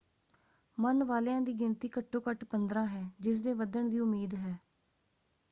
[0.77, 4.57] ਮਰਨ ਵਾਲਿਆਂ ਦੀ ਗਿਣਤੀ ਘੱਟੋ ਘੱਟ 15 ਹੈ ਜਿਸਦੇ ਵੱਧਣ ਦੀ ਉਮੀਦ ਹੈ।